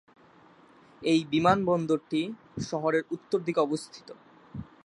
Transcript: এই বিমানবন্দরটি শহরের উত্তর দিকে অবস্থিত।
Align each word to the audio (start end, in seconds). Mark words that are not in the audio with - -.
এই 1.01 1.19
বিমানবন্দরটি 1.31 2.21
শহরের 2.69 3.03
উত্তর 3.15 3.39
দিকে 3.47 3.59
অবস্থিত। 3.59 4.07